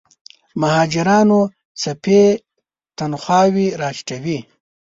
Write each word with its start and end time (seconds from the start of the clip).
مهاجرانو 0.61 1.41
څپې 1.81 2.23
تنخواوې 2.97 3.67
راټیټوي. 3.81 4.39